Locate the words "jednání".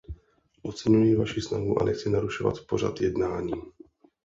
3.01-3.53